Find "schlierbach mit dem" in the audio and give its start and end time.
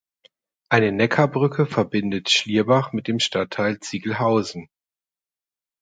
2.31-3.19